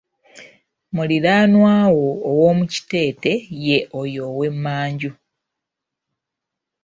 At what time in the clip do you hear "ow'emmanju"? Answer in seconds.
4.31-5.11